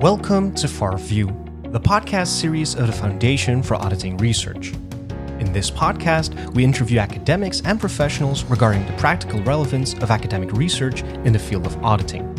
[0.00, 1.26] Welcome to Far View,
[1.64, 4.72] the podcast series of the Foundation for Auditing Research.
[5.40, 11.02] In this podcast, we interview academics and professionals regarding the practical relevance of academic research
[11.02, 12.34] in the field of auditing.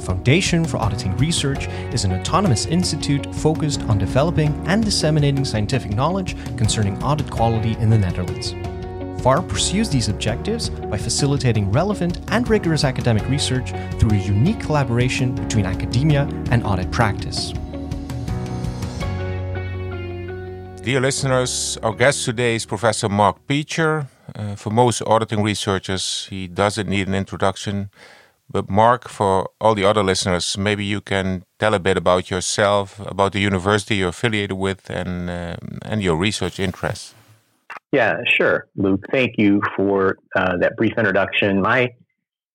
[0.00, 6.36] Foundation for Auditing Research is an autonomous institute focused on developing and disseminating scientific knowledge
[6.56, 8.54] concerning audit quality in the Netherlands.
[9.28, 15.34] FAR pursues these objectives by facilitating relevant and rigorous academic research through a unique collaboration
[15.34, 17.52] between academia and audit practice.
[20.82, 24.06] Dear listeners, our guest today is Professor Mark Peecher.
[24.34, 27.90] Uh, for most auditing researchers, he doesn't need an introduction.
[28.50, 32.98] But, Mark, for all the other listeners, maybe you can tell a bit about yourself,
[33.00, 37.12] about the university you're affiliated with, and, uh, and your research interests.
[37.92, 39.04] Yeah, sure, Luke.
[39.10, 41.62] Thank you for uh, that brief introduction.
[41.62, 41.94] My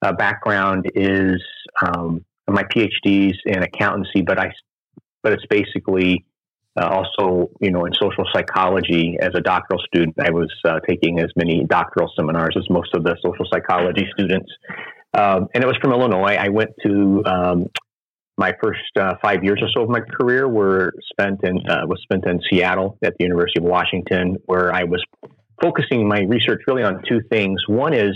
[0.04, 1.42] uh, background is
[1.82, 4.52] um, my PhD's in accountancy, but I
[5.23, 6.23] but it's basically
[6.80, 9.17] uh, also you know in social psychology.
[9.20, 13.03] As a doctoral student, I was uh, taking as many doctoral seminars as most of
[13.03, 14.52] the social psychology students,
[15.16, 16.36] um, and it was from Illinois.
[16.36, 17.70] I went to um,
[18.38, 22.00] my first uh, five years or so of my career were spent in uh, was
[22.02, 25.03] spent in Seattle at the University of Washington, where I was
[25.62, 27.62] focusing my research really on two things.
[27.67, 28.16] One is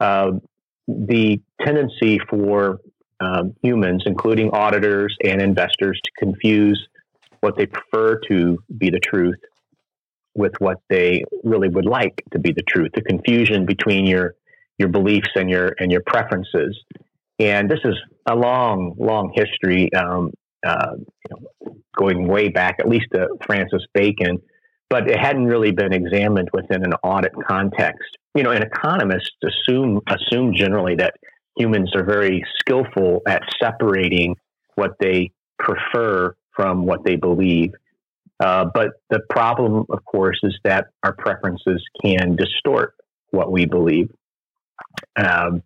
[0.00, 0.32] uh,
[0.86, 2.80] the tendency for
[3.20, 6.86] um, humans, including auditors and investors, to confuse
[7.40, 9.38] what they prefer to be the truth
[10.34, 12.90] with what they really would like to be the truth.
[12.94, 14.34] The confusion between your
[14.78, 16.78] your beliefs and your and your preferences.
[17.38, 17.94] And this is
[18.28, 20.32] a long, long history, um,
[20.66, 24.38] uh, you know, going way back, at least to Francis Bacon,
[24.90, 28.16] but it hadn't really been examined within an audit context.
[28.34, 31.14] You know, and economists assume assume generally that
[31.56, 34.36] humans are very skillful at separating
[34.76, 37.72] what they prefer from what they believe.
[38.40, 42.94] Uh, but the problem, of course, is that our preferences can distort
[43.30, 44.10] what we believe.
[45.16, 45.62] Um,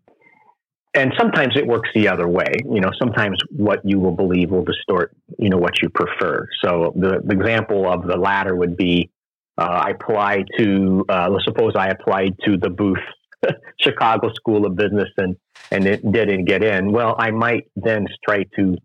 [0.95, 2.53] and sometimes it works the other way.
[2.65, 6.47] You know, sometimes what you will believe will distort, you know, what you prefer.
[6.63, 9.11] So the, the example of the latter would be,
[9.57, 12.99] uh, I applied to, uh, let's suppose I applied to the Booth
[13.81, 15.37] Chicago School of Business and,
[15.71, 16.93] and it didn't get in.
[16.93, 18.77] Well, I might then try to,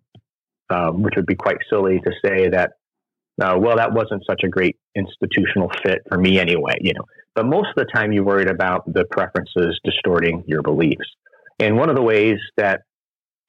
[0.69, 2.74] um, which would be quite silly to say that,
[3.41, 7.03] uh, well, that wasn't such a great institutional fit for me anyway, you know.
[7.35, 11.06] But most of the time, you're worried about the preferences distorting your beliefs.
[11.59, 12.81] And one of the ways that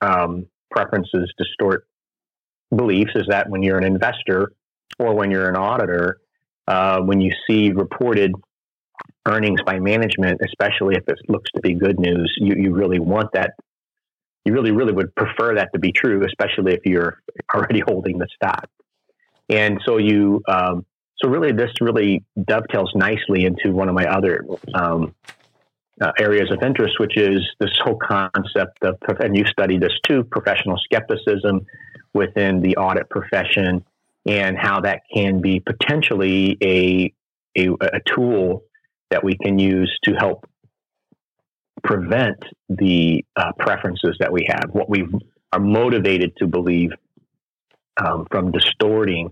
[0.01, 1.87] um, preferences distort
[2.75, 4.53] beliefs is that when you're an investor
[4.99, 6.21] or when you're an auditor,
[6.67, 8.33] uh, when you see reported
[9.27, 13.33] earnings by management, especially if it looks to be good news, you, you really want
[13.33, 13.53] that.
[14.45, 17.21] You really, really would prefer that to be true, especially if you're
[17.55, 18.69] already holding the stock.
[19.51, 20.85] And so you, um,
[21.23, 24.45] so really, this really dovetails nicely into one of my other
[24.75, 25.15] um,
[26.01, 30.25] uh, areas of interest, which is this whole concept of, and you studied this too,
[30.25, 31.67] professional skepticism
[32.15, 33.85] within the audit profession,
[34.27, 37.13] and how that can be potentially a,
[37.57, 38.63] a, a tool
[39.11, 40.49] that we can use to help
[41.83, 45.07] prevent the uh, preferences that we have, what we
[45.53, 46.91] are motivated to believe
[48.05, 49.31] um, from distorting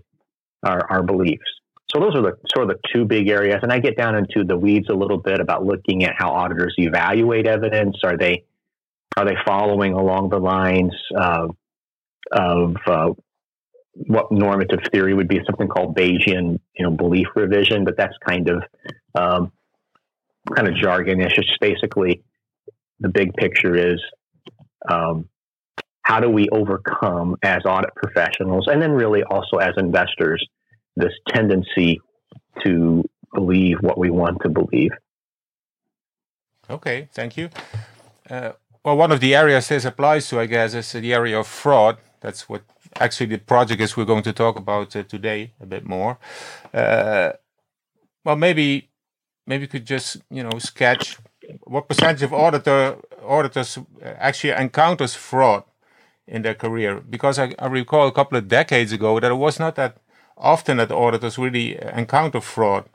[0.63, 1.43] our, our beliefs.
[1.93, 3.59] So those are the sort of the two big areas.
[3.63, 6.75] And I get down into the weeds a little bit about looking at how auditors
[6.77, 7.97] evaluate evidence.
[8.03, 8.43] Are they
[9.15, 11.55] are they following along the lines of,
[12.31, 13.09] of uh,
[13.93, 15.39] what normative theory would be?
[15.45, 17.85] Something called Bayesian, you know, belief revision.
[17.85, 18.63] But that's kind of
[19.15, 19.51] um,
[20.53, 21.37] kind of jargonish.
[21.37, 22.21] It's basically
[22.99, 24.01] the big picture is
[24.89, 25.29] um,
[26.01, 30.45] how do we overcome as audit professionals, and then really also as investors
[30.97, 32.01] this tendency
[32.63, 33.03] to
[33.33, 34.91] believe what we want to believe.
[36.69, 37.49] Okay, thank you.
[38.29, 38.51] Uh,
[38.83, 41.97] well, one of the areas this applies to, I guess, is the area of fraud.
[42.19, 42.63] That's what
[42.99, 46.17] actually the project is we're going to talk about uh, today a bit more.
[46.73, 47.33] Uh,
[48.25, 48.89] well, maybe
[49.45, 51.17] maybe you could just you know sketch
[51.63, 55.63] what percentage of auditor auditors actually encounters fraud
[56.27, 59.59] in their career because I, I recall a couple of decades ago that it was
[59.59, 59.97] not that
[60.37, 62.85] often that auditors really encounter fraud.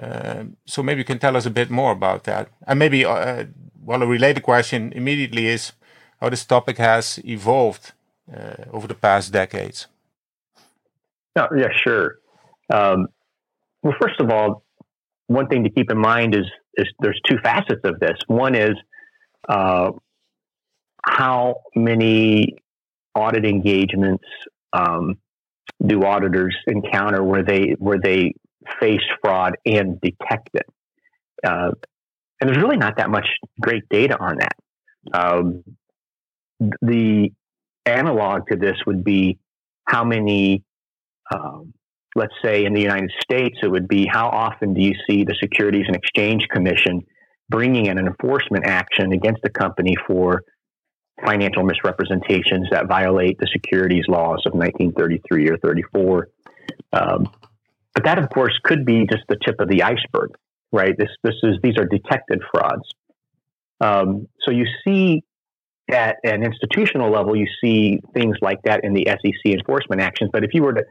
[0.00, 2.48] Uh, so maybe you can tell us a bit more about that.
[2.66, 3.44] And maybe, uh,
[3.84, 5.72] well, a related question immediately is
[6.20, 7.92] how this topic has evolved
[8.32, 9.86] uh, over the past decades.
[11.36, 12.18] Yeah, sure.
[12.72, 13.08] Um,
[13.82, 14.64] well, first of all,
[15.26, 18.16] one thing to keep in mind is, is there's two facets of this.
[18.26, 18.74] One is
[19.48, 19.92] uh,
[21.04, 22.56] how many
[23.14, 24.24] audit engagements
[24.72, 25.18] um,
[25.84, 28.34] do auditors encounter where they where they
[28.80, 30.66] face fraud and detect it?
[31.44, 31.70] Uh,
[32.40, 33.26] and there's really not that much
[33.60, 34.56] great data on that.
[35.12, 35.64] Um,
[36.82, 37.30] the
[37.86, 39.38] analog to this would be
[39.86, 40.64] how many,
[41.32, 41.72] um,
[42.14, 45.36] let's say in the United States, it would be how often do you see the
[45.40, 47.02] Securities and Exchange Commission
[47.48, 50.42] bringing in an enforcement action against a company for
[51.24, 56.28] financial misrepresentations that violate the securities laws of 1933 or 34.
[56.92, 57.28] Um,
[57.94, 60.30] but that, of course, could be just the tip of the iceberg,
[60.70, 60.96] right?
[60.96, 62.88] This, this is these are detected frauds.
[63.80, 65.22] Um, so you see
[65.90, 70.30] at an institutional level, you see things like that in the SEC enforcement actions.
[70.32, 70.84] But if you were to,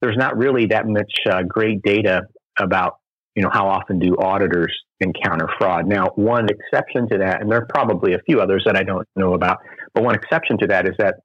[0.00, 2.22] there's not really that much uh, great data
[2.58, 2.98] about,
[3.34, 5.86] you know, how often do auditors encounter fraud.
[5.86, 9.08] Now, one exception to that, and there are probably a few others that I don't
[9.16, 9.58] know about,
[9.94, 11.16] but one exception to that is that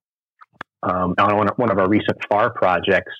[0.83, 3.13] um, on one of our recent FAR projects,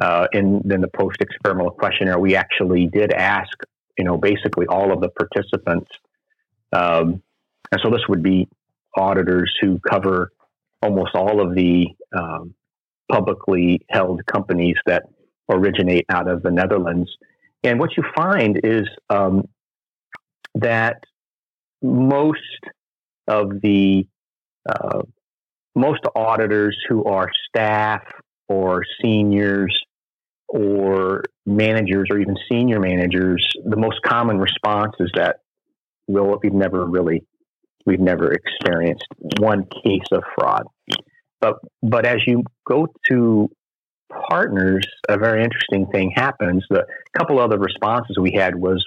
[0.00, 3.56] uh, in, in the post experimental questionnaire, we actually did ask,
[3.96, 5.90] you know, basically all of the participants.
[6.72, 7.22] Um,
[7.72, 8.48] and so this would be
[8.96, 10.32] auditors who cover
[10.82, 11.86] almost all of the
[12.16, 12.54] um,
[13.10, 15.04] publicly held companies that
[15.50, 17.10] originate out of the Netherlands.
[17.66, 19.48] And what you find is um,
[20.54, 21.02] that
[21.82, 22.38] most
[23.26, 24.06] of the
[24.68, 25.02] uh,
[25.74, 28.02] most auditors who are staff
[28.48, 29.76] or seniors
[30.46, 35.40] or managers or even senior managers, the most common response is that,
[36.06, 37.24] well, we've never really
[37.84, 39.06] we've never experienced
[39.40, 40.62] one case of fraud.
[41.40, 43.50] But but as you go to
[44.28, 46.64] partners, a very interesting thing happens.
[46.70, 46.86] The
[47.16, 48.84] couple other responses we had was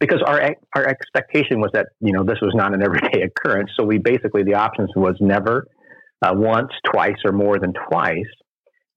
[0.00, 3.70] because our our expectation was that you know this was not an everyday occurrence.
[3.78, 5.66] So we basically the options was never,
[6.22, 8.26] uh, once, twice, or more than twice.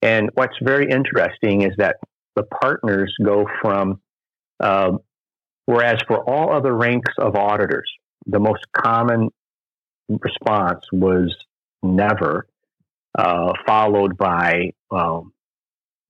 [0.02, 1.96] And what's very interesting is that
[2.34, 4.00] the partners go from,
[4.60, 4.92] uh,
[5.64, 7.90] whereas for all other ranks of auditors,
[8.26, 9.30] the most common
[10.08, 11.34] response was
[11.82, 12.46] never,
[13.16, 15.32] uh, followed by um,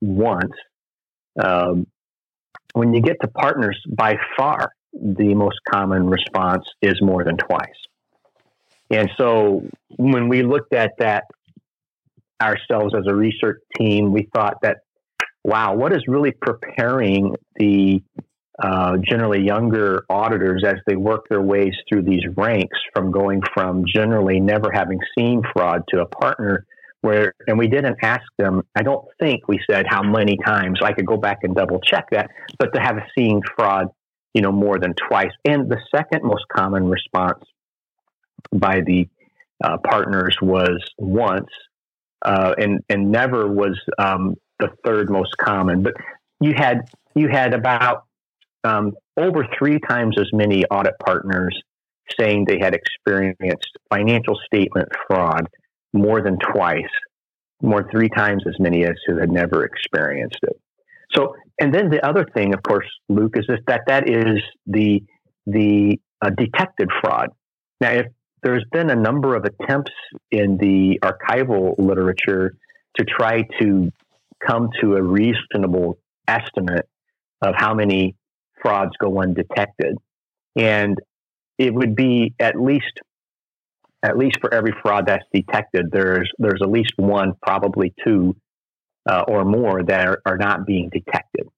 [0.00, 0.52] once.
[1.42, 1.86] Um,
[2.72, 7.68] when you get to partners, by far the most common response is more than twice.
[8.90, 9.62] And so
[9.96, 11.24] when we looked at that
[12.40, 14.78] ourselves as a research team, we thought that,
[15.42, 18.02] wow, what is really preparing the
[18.62, 23.84] uh, generally younger auditors as they work their ways through these ranks from going from
[23.86, 26.64] generally never having seen fraud to a partner
[27.06, 30.92] where and we didn't ask them i don't think we said how many times i
[30.92, 33.88] could go back and double check that but to have seen fraud
[34.36, 35.32] you know more than twice.
[35.46, 37.42] And the second most common response
[38.52, 39.08] by the
[39.64, 41.48] uh, partners was once
[42.22, 45.82] uh, and and never was um, the third most common.
[45.82, 45.94] But
[46.38, 46.82] you had
[47.14, 48.04] you had about
[48.62, 51.58] um, over three times as many audit partners
[52.20, 55.48] saying they had experienced financial statement fraud
[55.96, 56.82] more than twice,
[57.62, 60.60] more three times as many as who had never experienced it.
[61.14, 65.02] So, and then the other thing, of course, Luke, is that that is the
[65.46, 67.30] the uh, detected fraud.
[67.80, 68.06] Now, if
[68.42, 69.92] there's been a number of attempts
[70.30, 72.56] in the archival literature
[72.96, 73.90] to try to
[74.46, 76.88] come to a reasonable estimate
[77.42, 78.16] of how many
[78.60, 79.96] frauds go undetected.
[80.56, 80.98] And
[81.58, 83.00] it would be at least
[84.06, 88.36] at least for every fraud that's detected, there's there's at least one, probably two,
[89.08, 91.48] uh, or more that are, are not being detected.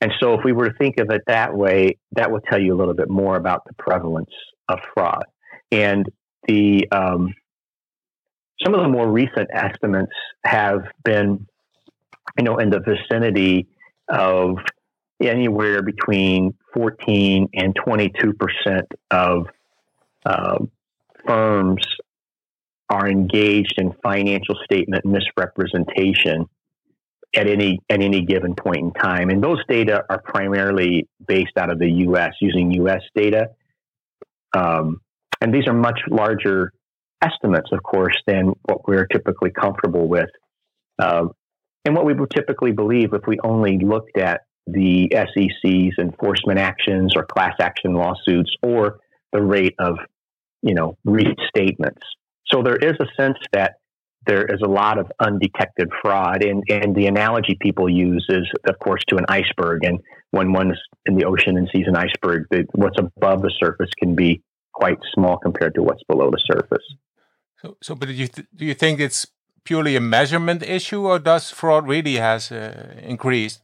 [0.00, 2.74] And so, if we were to think of it that way, that will tell you
[2.74, 4.30] a little bit more about the prevalence
[4.68, 5.24] of fraud.
[5.70, 6.06] And
[6.48, 7.34] the um,
[8.64, 10.12] some of the more recent estimates
[10.44, 11.46] have been,
[12.38, 13.66] you know, in the vicinity
[14.08, 14.56] of
[15.20, 19.48] anywhere between 14 and 22 percent of
[20.24, 20.58] uh,
[21.26, 21.84] firms
[22.88, 26.46] are engaged in financial statement misrepresentation
[27.34, 31.70] at any at any given point in time, and those data are primarily based out
[31.70, 32.32] of the U.S.
[32.40, 33.02] using U.S.
[33.14, 33.50] data,
[34.56, 35.00] um,
[35.40, 36.72] and these are much larger
[37.22, 40.28] estimates, of course, than what we're typically comfortable with.
[40.98, 41.26] Uh,
[41.84, 47.14] and what we would typically believe if we only looked at the SEC's enforcement actions
[47.16, 48.98] or class action lawsuits or
[49.32, 49.96] the rate of,
[50.62, 52.02] you know, restatements.
[52.46, 53.74] So there is a sense that
[54.26, 56.42] there is a lot of undetected fraud.
[56.44, 59.84] And, and the analogy people use is, of course, to an iceberg.
[59.84, 60.00] And
[60.30, 64.14] when one's in the ocean and sees an iceberg, the, what's above the surface can
[64.14, 66.84] be quite small compared to what's below the surface.
[67.62, 69.26] So, so but do you th do you think it's
[69.64, 73.60] purely a measurement issue, or does fraud really has uh, increased?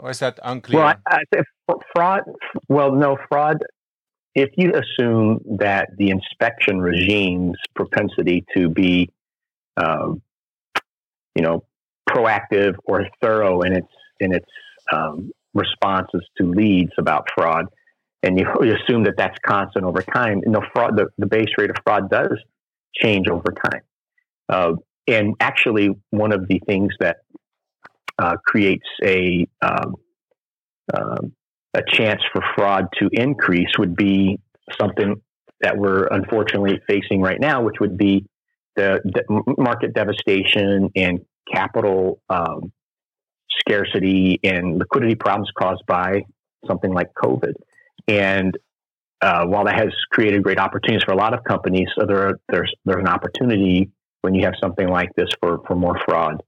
[0.00, 0.80] or is that unclear?
[0.80, 2.22] Well, I, I fraud.
[2.68, 3.58] Well, no fraud.
[4.36, 9.08] If you assume that the inspection regime's propensity to be,
[9.78, 10.20] um,
[11.34, 11.64] you know,
[12.06, 13.88] proactive or thorough in its
[14.20, 14.46] in its
[14.92, 17.64] um, responses to leads about fraud,
[18.22, 21.70] and you, assume that that's constant over time, you know, fraud the, the base rate
[21.70, 22.36] of fraud does
[22.94, 23.80] change over time.
[24.50, 24.72] Uh,
[25.08, 27.16] and actually, one of the things that
[28.18, 29.94] uh, creates a um,
[30.92, 31.22] uh,
[31.76, 34.38] a chance for fraud to increase would be
[34.80, 35.20] something
[35.60, 38.24] that we're unfortunately facing right now, which would be
[38.76, 39.00] the,
[39.58, 41.20] market devastation and
[41.52, 42.72] capital um,
[43.60, 46.22] scarcity and liquidity problems caused by
[46.66, 47.52] something like COVID.
[48.08, 48.56] And
[49.20, 52.40] uh, while that has created great opportunities for a lot of companies, so there are,
[52.50, 53.90] there's there's an opportunity
[54.22, 56.42] when you have something like this for, for more fraud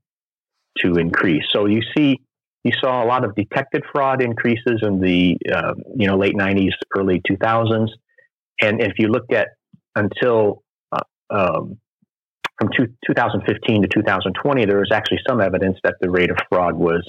[0.78, 1.44] to increase.
[1.50, 2.20] So you see,
[2.64, 6.72] you saw a lot of detected fraud increases in the uh, you know late '90s,
[6.96, 7.88] early 2000s,
[8.60, 9.48] and if you looked at
[9.94, 10.62] until
[10.92, 11.00] uh,
[11.30, 11.78] um,
[12.58, 16.74] from two, 2015 to 2020, there was actually some evidence that the rate of fraud
[16.74, 17.08] was,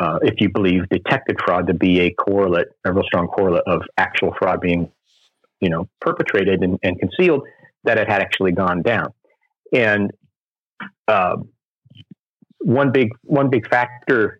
[0.00, 3.82] uh, if you believe detected fraud to be a correlate, a real strong correlate of
[3.98, 4.90] actual fraud being,
[5.60, 7.42] you know, perpetrated and, and concealed,
[7.84, 9.12] that it had actually gone down.
[9.72, 10.10] And
[11.06, 11.36] uh,
[12.60, 14.38] one big one big factor,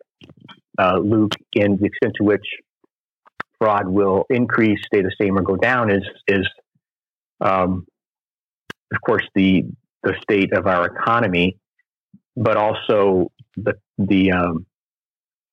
[0.78, 2.44] uh, Luke, in the extent to which
[3.58, 6.46] fraud will increase, stay the same, or go down is is
[7.40, 7.86] um,
[8.92, 9.64] of course the
[10.02, 11.56] the state of our economy,
[12.36, 14.66] but also the the um,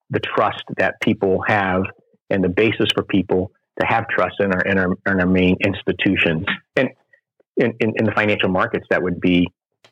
[0.09, 1.83] the trust that people have
[2.29, 5.57] and the basis for people to have trust in our in our, in our main
[5.63, 6.45] institutions.
[6.75, 6.89] And
[7.57, 9.47] in, in, in the financial markets that would be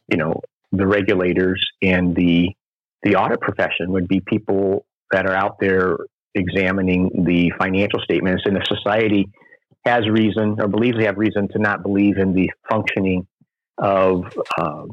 [0.10, 2.50] you know the regulators and the
[3.04, 5.98] the audit profession would be people that are out there
[6.36, 9.30] examining the financial statements and if society
[9.86, 13.28] has reason or believes they have reason to not believe in the functioning
[13.78, 14.24] of
[14.58, 14.86] uh,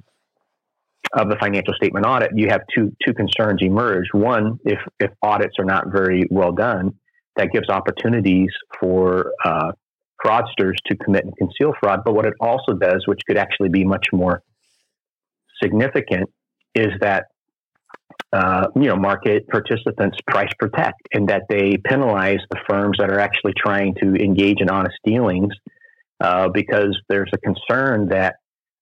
[1.12, 4.07] of the financial statement audit, you have two two concerns emerge.
[4.12, 6.95] One, if if audits are not very well done,
[7.37, 9.73] that gives opportunities for uh,
[10.25, 12.00] fraudsters to commit and conceal fraud.
[12.05, 14.43] But what it also does, which could actually be much more
[15.62, 16.31] significant,
[16.75, 17.26] is that
[18.33, 23.21] uh, you know market participants price protect, and that they penalize the firms that are
[23.21, 25.52] actually trying to engage in honest dealings,
[26.21, 28.37] uh, because there's a concern that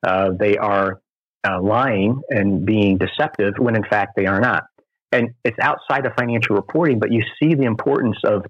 [0.07, 1.01] uh, they are
[1.47, 4.65] uh, lying and being deceptive when in fact they are not.
[5.11, 8.45] And it's outside of financial reporting, but you see the importance of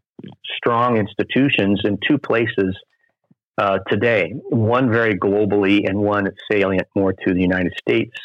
[0.57, 2.77] strong institutions in two places
[3.59, 4.33] uh, today.
[4.51, 8.17] One very globally, and one salient more to the United States.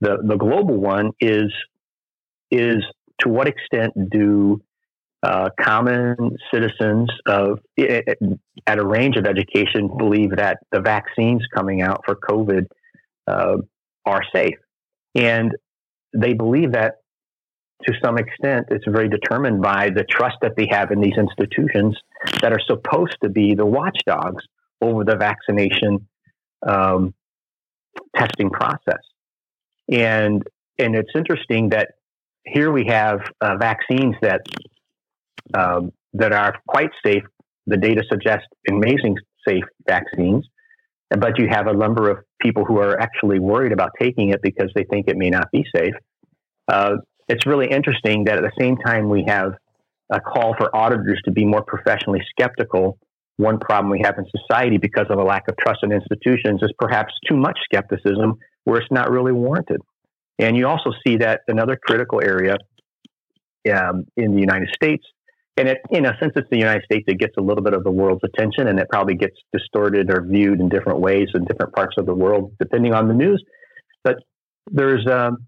[0.00, 1.52] The the global one is
[2.50, 2.84] is
[3.20, 4.62] to what extent do
[5.22, 12.02] uh, common citizens of at a range of education believe that the vaccines coming out
[12.06, 12.66] for COVID
[13.26, 13.56] uh,
[14.06, 14.56] are safe,
[15.14, 15.52] and
[16.16, 16.94] they believe that
[17.86, 21.96] to some extent it's very determined by the trust that they have in these institutions
[22.42, 24.44] that are supposed to be the watchdogs
[24.82, 26.06] over the vaccination
[26.66, 27.14] um,
[28.16, 29.00] testing process,
[29.90, 30.42] and
[30.78, 31.88] and it's interesting that
[32.44, 34.40] here we have uh, vaccines that
[35.54, 37.22] um, that are quite safe.
[37.66, 39.16] The data suggests amazing
[39.46, 40.46] safe vaccines,
[41.10, 44.70] but you have a number of people who are actually worried about taking it because
[44.74, 45.94] they think it may not be safe.
[46.68, 46.96] Uh,
[47.28, 49.52] it's really interesting that at the same time we have
[50.10, 52.98] a call for auditors to be more professionally skeptical.
[53.36, 56.72] One problem we have in society because of a lack of trust in institutions is
[56.78, 59.80] perhaps too much skepticism where it's not really warranted.
[60.38, 62.56] And you also see that another critical area
[63.72, 65.04] um, in the United States
[65.60, 67.90] and it, know, since it's the United States, it gets a little bit of the
[67.90, 71.96] world's attention, and it probably gets distorted or viewed in different ways in different parts
[71.98, 73.44] of the world, depending on the news.
[74.02, 74.16] But
[74.70, 75.38] there's um,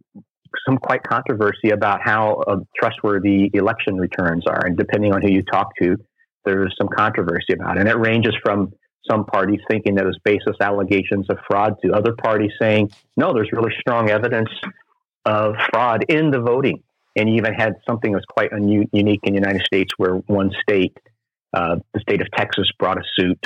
[0.66, 5.42] some quite controversy about how uh, trustworthy election returns are, and depending on who you
[5.50, 5.96] talk to,
[6.44, 7.80] there's some controversy about it.
[7.80, 8.70] And it ranges from
[9.10, 13.32] some parties thinking that it was baseless allegations of fraud to other parties saying, no,
[13.32, 14.50] there's really strong evidence
[15.24, 16.82] of fraud in the voting
[17.16, 20.14] and you even had something that was quite un- unique in the United States, where
[20.26, 20.96] one state,
[21.54, 23.38] uh, the state of Texas, brought a suit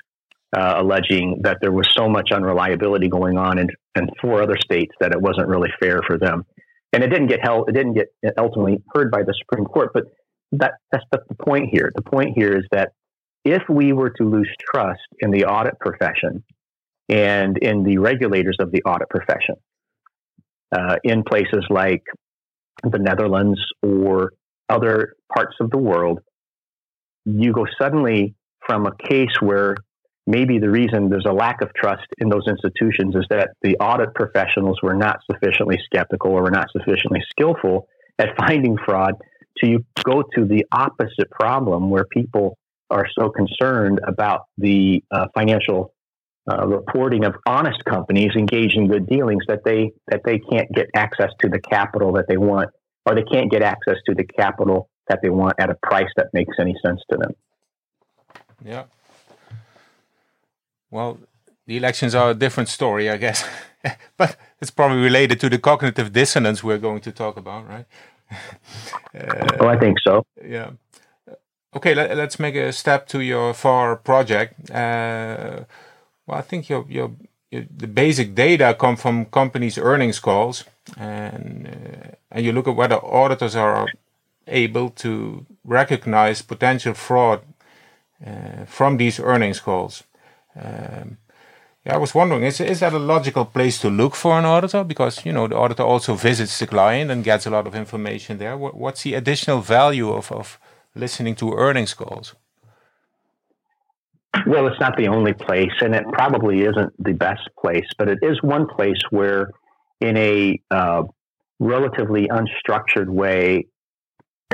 [0.57, 4.93] uh, alleging that there was so much unreliability going on in, in four other states
[5.01, 6.45] that it wasn't really fair for them.
[6.93, 7.69] And it didn't get held.
[7.69, 8.07] It didn't get
[8.39, 9.91] ultimately heard by the Supreme Court.
[9.93, 10.05] But
[10.53, 11.93] that, that's the point here.
[11.95, 12.93] The point here is that
[13.47, 16.43] if we were to lose trust in the audit profession,
[17.09, 19.55] and in the regulators of the audit profession.
[20.73, 22.03] Uh, in places like
[22.83, 24.33] the Netherlands or
[24.69, 26.19] other parts of the world,
[27.25, 28.35] you go suddenly
[28.67, 29.77] from a case where
[30.27, 34.13] maybe the reason there's a lack of trust in those institutions is that the audit
[34.15, 37.87] professionals were not sufficiently skeptical or were not sufficiently skillful
[38.19, 39.15] at finding fraud
[39.59, 42.59] to you go to the opposite problem where people
[42.91, 45.93] are so concerned about the uh, financial
[46.51, 50.87] uh, reporting of honest companies engaged in good dealings that they that they can't get
[50.95, 52.71] access to the capital that they want
[53.05, 56.27] or they can't get access to the capital that they want at a price that
[56.33, 57.33] makes any sense to them.
[58.65, 58.85] Yeah.
[60.91, 61.19] Well,
[61.67, 63.45] the elections are a different story, I guess,
[64.17, 67.87] but it's probably related to the cognitive dissonance we're going to talk about, right?
[69.15, 70.25] uh, oh, I think so.
[70.45, 70.71] Yeah.
[71.75, 74.71] Okay, let, us make a step to your FAR project.
[74.71, 75.65] Uh,
[76.27, 77.13] well, I think your, your,
[77.51, 80.65] your, the basic data come from companies' earnings calls,
[80.97, 83.87] and uh, and you look at whether auditors are
[84.47, 87.41] able to recognize potential fraud
[88.25, 90.05] uh, from these earnings calls.
[90.55, 91.19] Um,
[91.85, 94.83] yeah, I was wondering, is, is that a logical place to look for an auditor?
[94.83, 98.39] Because, you know, the auditor also visits the client and gets a lot of information
[98.39, 98.57] there.
[98.57, 100.59] What, what's the additional value of, of
[100.97, 102.35] listening to earnings calls?
[104.47, 108.19] Well, it's not the only place, and it probably isn't the best place, but it
[108.23, 109.51] is one place where,
[110.01, 111.05] in a uh,
[111.59, 113.67] relatively unstructured way,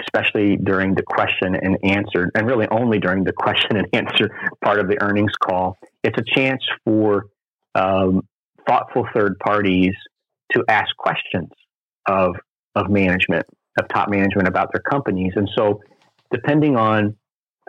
[0.01, 4.31] especially during the question and answer, and really only during the question and answer
[4.65, 5.77] part of the earnings call.
[6.05, 7.27] It's a chance for
[7.75, 8.23] um,
[8.67, 9.95] thoughtful third parties
[10.53, 11.51] to ask questions
[12.07, 12.37] of
[12.75, 13.45] of management,
[13.79, 15.81] of top management about their companies, and so
[16.33, 17.17] depending on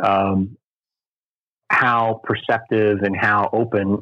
[0.04, 0.58] um,
[1.70, 4.00] how perceptive and how open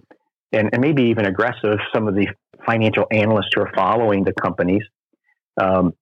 [0.53, 2.27] and, and, maybe even aggressive some of the
[2.65, 4.83] financial analysts who are following the companies
[5.59, 5.93] um,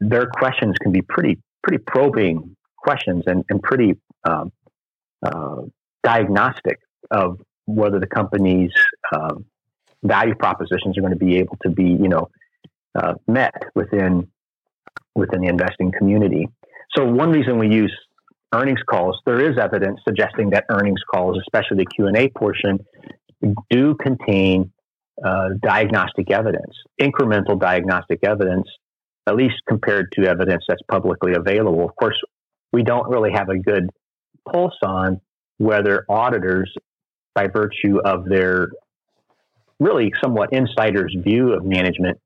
[0.00, 4.52] their questions can be pretty pretty probing questions and, and pretty um,
[5.24, 5.62] uh,
[6.02, 6.78] diagnostic
[7.10, 8.72] of whether the company's
[9.12, 9.34] uh,
[10.02, 12.28] value propositions are going to be able to be you know
[12.94, 14.28] uh, met within
[15.14, 16.48] within the investing community.
[16.96, 17.94] So one reason we use
[18.54, 22.78] earnings calls, there is evidence suggesting that earnings calls, especially the Q and A portion,
[23.70, 24.72] do contain
[25.24, 28.66] uh, diagnostic evidence, incremental diagnostic evidence
[29.26, 31.84] at least compared to evidence that's publicly available.
[31.84, 32.20] Of course,
[32.72, 33.88] we don't really have a good
[34.50, 35.20] pulse on
[35.58, 36.72] whether auditors,
[37.34, 38.68] by virtue of their
[39.80, 42.18] really somewhat insider's view of management,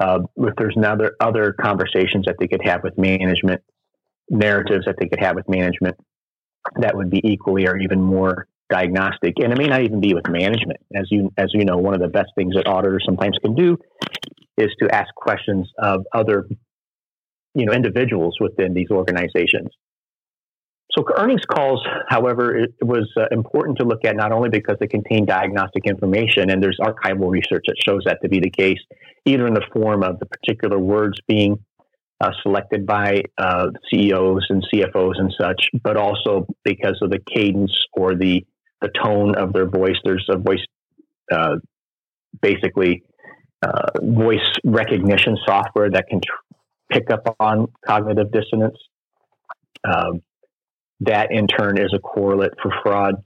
[0.00, 3.62] uh, if there's another other conversations that they could have with management,
[4.30, 5.96] narratives that they could have with management
[6.76, 9.34] that would be equally or even more diagnostic.
[9.42, 10.80] And it may not even be with management.
[10.94, 13.78] As you as you know, one of the best things that auditors sometimes can do
[14.56, 16.46] is to ask questions of other
[17.54, 19.68] you know individuals within these organizations.
[20.96, 24.86] So earnings calls, however, it was uh, important to look at not only because they
[24.86, 28.78] contain diagnostic information, and there's archival research that shows that to be the case,
[29.26, 31.62] either in the form of the particular words being
[32.20, 37.76] uh, selected by uh, CEOs and CFOs and such, but also because of the cadence
[37.92, 38.44] or the
[38.80, 39.96] the tone of their voice.
[40.04, 40.64] There's a voice,
[41.32, 41.56] uh,
[42.40, 43.02] basically,
[43.60, 46.56] uh, voice recognition software that can tr-
[46.92, 48.76] pick up on cognitive dissonance.
[49.84, 50.22] Um,
[51.00, 53.16] that in turn is a correlate for fraud.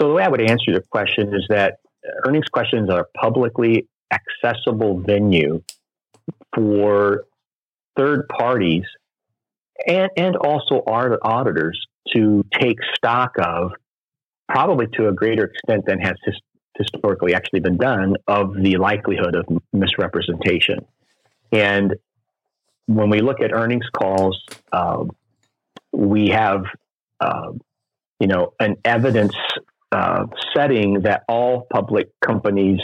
[0.00, 1.78] So the way I would answer your question is that
[2.26, 5.62] earnings questions are a publicly accessible venue
[6.54, 7.24] for
[7.96, 8.84] third parties
[9.86, 11.78] and, and also our auditors
[12.14, 13.72] to take stock of
[14.48, 16.38] probably to a greater extent than has his,
[16.78, 20.84] historically actually been done of the likelihood of misrepresentation.
[21.52, 21.96] And
[22.86, 24.40] when we look at earnings calls,
[24.72, 25.10] um,
[25.92, 26.64] we have,
[27.20, 27.52] uh,
[28.20, 29.34] you know, an evidence
[29.90, 32.80] uh, setting that all public companies,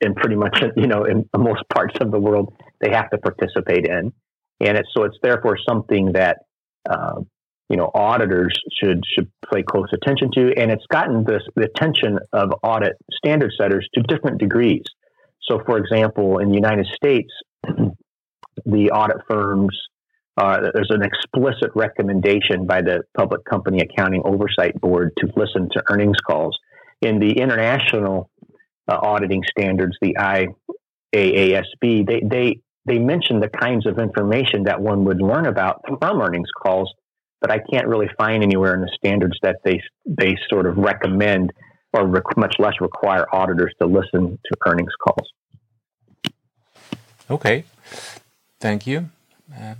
[0.00, 3.86] in pretty much, you know, in most parts of the world, they have to participate
[3.86, 4.12] in,
[4.60, 6.38] and it's so it's therefore something that
[6.88, 7.20] uh,
[7.68, 12.18] you know auditors should should pay close attention to, and it's gotten this, the attention
[12.32, 14.84] of audit standard setters to different degrees.
[15.42, 17.32] So, for example, in the United States,
[18.66, 19.78] the audit firms
[20.38, 25.82] uh, there's an explicit recommendation by the Public Company Accounting Oversight Board to listen to
[25.90, 26.56] earnings calls.
[27.00, 28.30] In the international
[28.86, 30.14] uh, auditing standards, the
[31.14, 36.20] IAASB, they they they mention the kinds of information that one would learn about from
[36.20, 36.92] earnings calls
[37.40, 41.52] but I can't really find anywhere in the standards that they they sort of recommend
[41.92, 45.32] or rec- much less require auditors to listen to earnings calls.
[47.30, 47.64] Okay,
[48.60, 49.10] thank you.
[49.56, 49.74] Uh,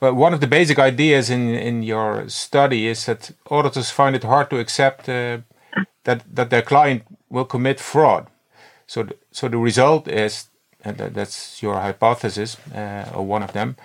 [0.00, 4.24] well, one of the basic ideas in in your study is that auditors find it
[4.24, 5.38] hard to accept uh,
[6.04, 8.26] that that their client will commit fraud.
[8.86, 10.50] So, th so the result is,
[10.84, 13.76] and that's your hypothesis uh, or one of them,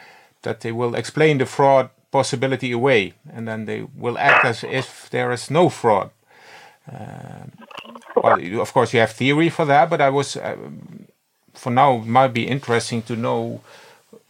[0.41, 5.09] that they will explain the fraud possibility away, and then they will act as if
[5.09, 6.09] there is no fraud.
[6.91, 7.45] Uh,
[8.15, 10.55] well, of course, you have theory for that, but I was, uh,
[11.53, 13.61] for now, might be interesting to know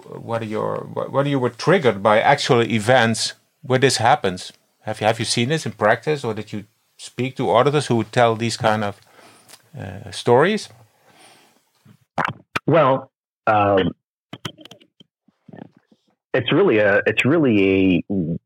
[0.07, 0.77] whether you're
[1.09, 4.51] whether you were triggered by actual events where this happens.
[4.81, 6.65] Have you have you seen this in practice, or did you
[6.97, 8.99] speak to auditors who would tell these kind of
[9.77, 10.69] uh, stories?
[12.69, 13.11] Well,
[13.47, 13.93] um,
[16.35, 18.37] it's really a it's really a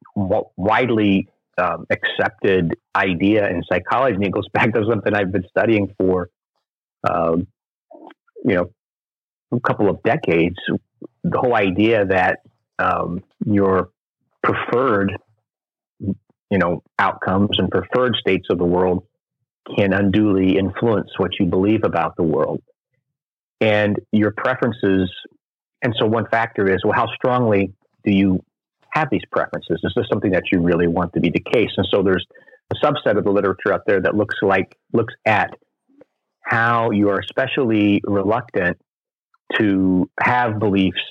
[0.56, 5.94] widely um, accepted idea in psychology, and it goes back to something I've been studying
[5.98, 6.30] for,
[7.04, 7.48] um,
[8.46, 8.72] you know,
[9.52, 10.56] a couple of decades.
[11.26, 12.40] The whole idea that
[12.80, 13.90] um, your
[14.42, 15.18] preferred,
[16.00, 19.06] you know, outcomes and preferred states of the world
[19.76, 22.62] can unduly influence what you believe about the world,
[23.62, 25.12] and your preferences.
[25.82, 28.44] And so, one factor is well, how strongly do you
[28.94, 29.80] have these preferences?
[29.84, 31.72] Is this something that you really want to be the case?
[31.78, 32.26] And so there's
[32.72, 35.52] a subset of the literature out there that looks like looks at
[36.42, 38.78] how you are especially reluctant
[39.58, 41.02] to have beliefs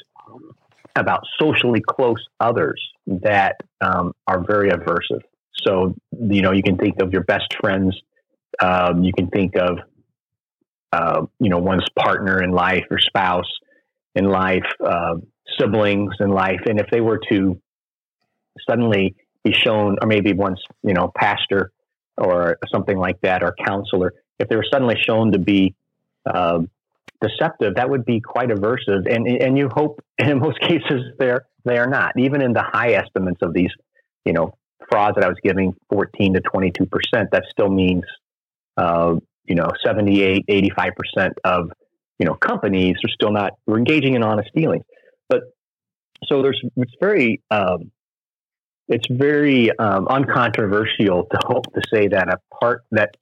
[0.96, 5.22] about socially close others that um, are very aversive.
[5.66, 7.98] So you know you can think of your best friends.
[8.61, 9.78] Um, you can think of
[10.92, 13.50] uh, you know one's partner in life or spouse
[14.14, 15.14] in life, uh,
[15.59, 17.61] siblings in life, and if they were to
[18.68, 21.72] suddenly be shown, or maybe once, you know, pastor
[22.18, 25.74] or something like that, or counselor, if they were suddenly shown to be
[26.26, 26.61] uh,
[27.20, 29.12] deceptive, that would be quite aversive.
[29.12, 32.18] And and you hope, in most cases, they're they are not.
[32.18, 33.70] Even in the high estimates of these,
[34.24, 34.57] you know,
[34.90, 38.05] frauds that I was giving, fourteen to twenty two percent, that still means,
[38.76, 41.70] uh, you know, 78, 85 percent of
[42.18, 44.85] you know companies are still not we're engaging in honest dealings.
[45.28, 45.42] But
[46.26, 47.90] so there's it's very um,
[48.88, 53.16] it's very um, uncontroversial to hope to say that a part that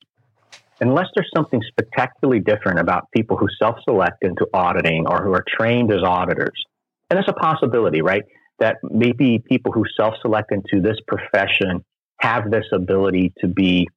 [0.80, 5.92] unless there's something spectacularly different about people who self-select into auditing or who are trained
[5.92, 6.64] as auditors,
[7.08, 8.24] and it's a possibility, right?
[8.58, 11.84] That maybe people who self-select into this profession
[12.20, 13.88] have this ability to be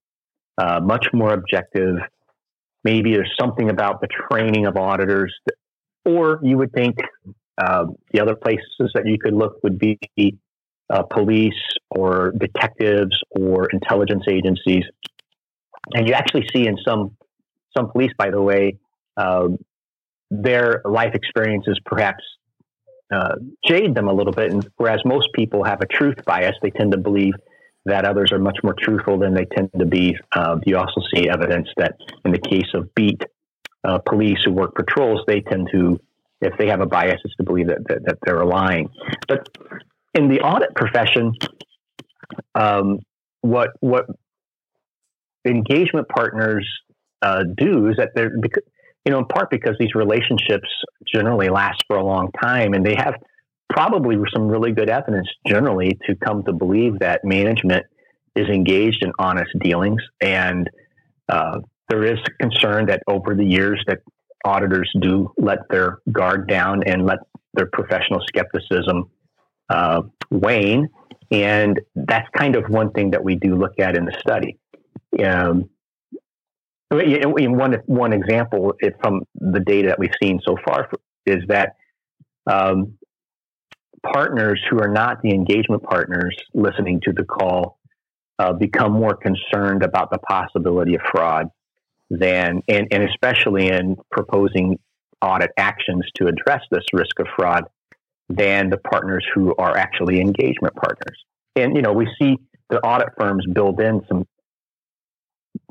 [0.58, 1.96] uh, much more objective.
[2.84, 5.56] Maybe there's something about the training of auditors, that,
[6.06, 6.98] or you would think
[7.58, 9.98] uh, the other places that you could look would be
[10.90, 11.54] uh, police
[11.90, 14.84] or detectives or intelligence agencies.
[15.94, 17.18] And you actually see in some
[17.76, 18.78] some police, by the way,
[19.18, 19.58] um,
[20.30, 22.24] their life experiences perhaps
[23.14, 23.36] uh,
[23.66, 24.52] jade them a little bit.
[24.52, 27.34] And whereas most people have a truth bias, they tend to believe
[27.86, 30.16] that others are much more truthful than they tend to be.
[30.34, 33.22] Uh, you also see evidence that in the case of beat
[33.84, 36.00] uh, police who work patrols, they tend to,
[36.42, 38.90] if they have a bias, is to believe that, that, that they're lying.
[39.28, 39.50] But
[40.14, 41.34] in the audit profession,
[42.56, 43.00] um,
[43.42, 44.06] what what
[45.46, 46.68] engagement partners
[47.22, 48.34] uh, do is that they're
[49.06, 50.70] you know in part because these relationships
[51.14, 53.16] generally last for a long time and they have
[53.70, 57.86] probably some really good evidence generally to come to believe that management
[58.36, 60.70] is engaged in honest dealings and
[61.30, 64.00] uh, there is concern that over the years that
[64.46, 67.20] auditors do let their guard down and let
[67.54, 69.10] their professional skepticism
[69.70, 70.90] uh, wane.
[71.32, 74.58] And that's kind of one thing that we do look at in the study.
[75.24, 75.70] Um,
[76.92, 80.90] one one example from the data that we've seen so far
[81.26, 81.76] is that
[82.46, 82.98] um,
[84.04, 87.80] partners who are not the engagement partners listening to the call
[88.40, 91.48] uh, become more concerned about the possibility of fraud
[92.10, 94.78] than, and, and especially in proposing
[95.22, 97.64] audit actions to address this risk of fraud
[98.30, 101.18] than the partners who are actually engagement partners.
[101.56, 102.38] And you know, we see
[102.70, 104.26] the audit firms build in some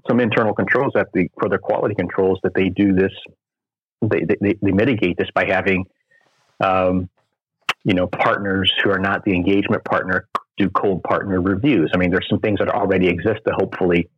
[0.09, 3.12] some internal controls that the for their quality controls that they do this.
[4.03, 5.85] They they, they mitigate this by having,
[6.61, 7.09] um,
[7.85, 11.90] you know, partners who are not the engagement partner do cold partner reviews.
[11.95, 14.09] I mean, there's some things that already exist to hopefully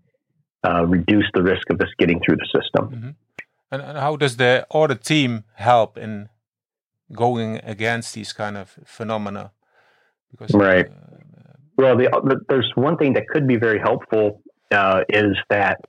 [0.67, 2.89] uh, reduce the risk of this getting through the system.
[2.89, 3.11] Mm-hmm.
[3.71, 6.29] And, and how does the audit team help in
[7.13, 9.53] going against these kind of phenomena.
[10.31, 10.87] Because, right.
[10.87, 15.81] Uh, well, the, the, there's one thing that could be very helpful uh, is that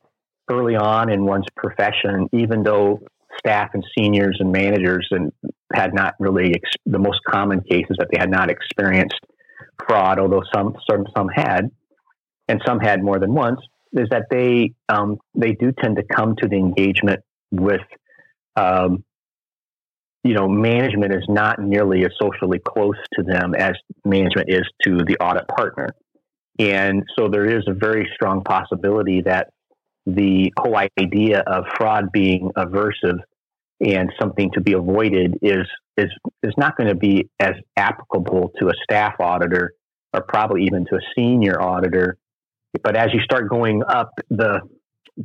[0.50, 3.02] early on in one's profession, even though
[3.38, 5.32] staff and seniors and managers and
[5.74, 9.20] had not really ex- the most common cases that they had not experienced
[9.88, 11.70] fraud, although some some some had,
[12.48, 13.60] and some had more than once,
[13.94, 17.22] is that they um, they do tend to come to the engagement
[17.52, 17.82] with
[18.56, 19.04] um,
[20.24, 24.98] you know management is not nearly as socially close to them as management is to
[24.98, 25.90] the audit partner.
[26.58, 29.50] And so there is a very strong possibility that
[30.06, 33.20] the whole idea of fraud being aversive
[33.82, 35.66] and something to be avoided is
[35.98, 36.10] is
[36.44, 39.74] is not going to be as applicable to a staff auditor
[40.14, 42.18] or probably even to a senior auditor.
[42.84, 44.62] But as you start going up the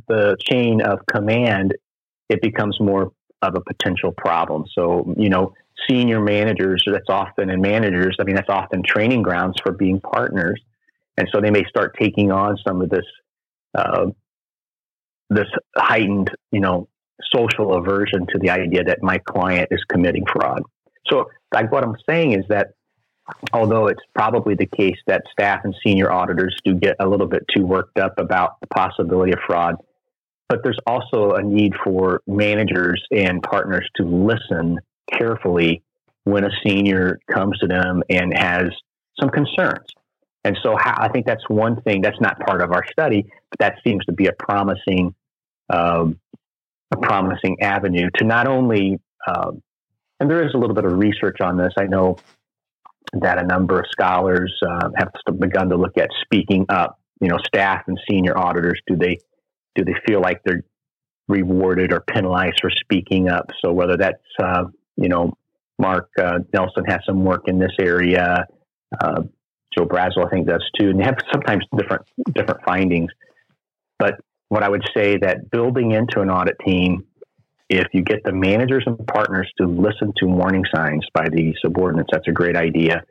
[0.07, 1.73] the chain of command,
[2.29, 4.65] it becomes more of a potential problem.
[4.73, 5.53] So, you know,
[5.89, 10.61] senior managers, that's often, and managers, I mean, that's often training grounds for being partners.
[11.17, 13.05] And so they may start taking on some of this,
[13.77, 14.07] uh,
[15.31, 16.87] this heightened, you know,
[17.33, 20.61] social aversion to the idea that my client is committing fraud.
[21.09, 22.71] So, like what I'm saying is that
[23.53, 27.43] although it's probably the case that staff and senior auditors do get a little bit
[27.55, 29.75] too worked up about the possibility of fraud,
[30.49, 34.79] but there's also a need for managers and partners to listen
[35.11, 35.81] carefully
[36.25, 38.69] when a senior comes to them and has
[39.19, 39.87] some concerns.
[40.43, 43.75] And so I think that's one thing that's not part of our study, but that
[43.83, 45.13] seems to be a promising,
[45.71, 46.19] um,
[46.91, 49.61] a promising avenue to not only, um,
[50.19, 51.73] and there is a little bit of research on this.
[51.77, 52.17] I know
[53.13, 56.99] that a number of scholars uh, have begun to look at speaking up.
[57.19, 59.17] You know, staff and senior auditors do they
[59.75, 60.63] do they feel like they're
[61.27, 63.51] rewarded or penalized for speaking up?
[63.63, 64.65] So whether that's uh,
[64.97, 65.33] you know
[65.79, 68.45] Mark uh, Nelson has some work in this area.
[68.99, 69.23] Uh,
[69.77, 73.11] Joe Brazel, I think, does too, and they have sometimes different different findings.
[73.97, 74.15] But
[74.51, 77.05] what I would say that building into an audit team,
[77.69, 82.09] if you get the managers and partners to listen to warning signs by the subordinates,
[82.11, 83.01] that's a great idea.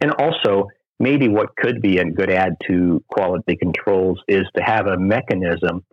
[0.00, 0.66] And also,
[0.98, 5.84] maybe what could be a good add to quality controls is to have a mechanism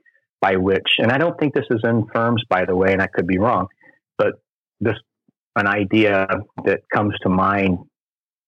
[0.42, 3.06] by which, and I don't think this is in firms, by the way, and I
[3.06, 3.68] could be wrong,
[4.18, 4.42] but
[4.82, 4.96] this
[5.56, 6.26] an idea
[6.66, 7.78] that comes to mind,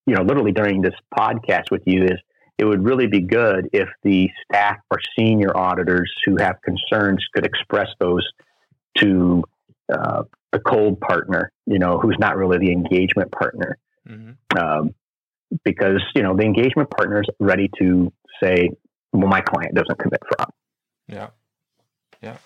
[0.07, 2.19] you know, literally during this podcast with you is
[2.57, 7.45] it would really be good if the staff or senior auditors who have concerns could
[7.45, 8.27] express those
[8.97, 9.43] to
[9.93, 13.77] uh, the cold partner, you know, who's not really the engagement partner.
[14.07, 14.57] Mm-hmm.
[14.57, 14.95] Um,
[15.63, 18.11] because, you know, the engagement partner is ready to
[18.43, 18.69] say,
[19.13, 20.51] well, my client doesn't commit fraud.
[21.07, 21.29] Yeah.
[22.21, 22.37] Yeah.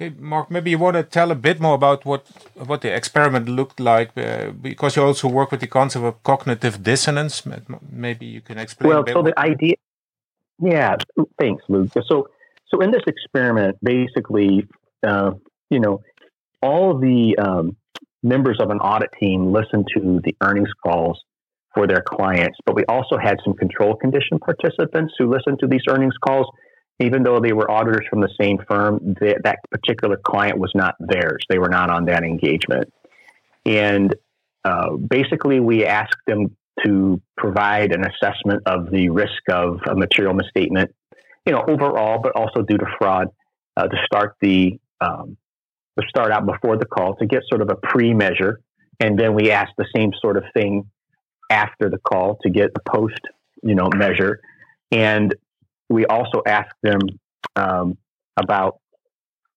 [0.00, 3.46] Okay, Mark, maybe you want to tell a bit more about what what the experiment
[3.50, 7.42] looked like, uh, because you also work with the concept of cognitive dissonance.
[7.92, 8.88] Maybe you can explain.
[8.88, 9.74] Well, so the idea,
[10.58, 10.96] yeah.
[11.38, 11.92] Thanks, Luke.
[12.06, 12.28] So,
[12.68, 14.66] so in this experiment, basically,
[15.06, 15.32] uh,
[15.68, 16.00] you know,
[16.62, 17.76] all the um,
[18.22, 21.22] members of an audit team listen to the earnings calls
[21.74, 25.82] for their clients, but we also had some control condition participants who listened to these
[25.90, 26.46] earnings calls
[27.00, 31.42] even though they were auditors from the same firm, that particular client was not theirs.
[31.48, 32.92] They were not on that engagement.
[33.64, 34.14] And
[34.64, 40.34] uh, basically, we asked them to provide an assessment of the risk of a material
[40.34, 40.94] misstatement,
[41.46, 43.28] you know, overall, but also due to fraud,
[43.76, 45.36] uh, to start the um,
[45.98, 48.60] to start out before the call to get sort of a pre-measure,
[49.00, 50.84] and then we asked the same sort of thing
[51.50, 53.20] after the call to get a post,
[53.62, 54.40] you know, measure.
[54.92, 55.34] And
[55.90, 57.00] we also ask them
[57.56, 57.98] um,
[58.36, 58.78] about,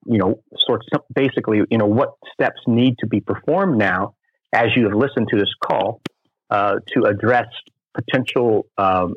[0.06, 4.16] you know, sorts of basically, you know, what steps need to be performed now
[4.52, 6.02] as you have listened to this call
[6.50, 7.48] uh, to address
[7.94, 9.14] potential um,